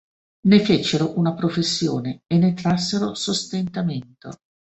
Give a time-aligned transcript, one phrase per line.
[0.47, 4.31] Ne fecero una professione e ne trassero sostentamento.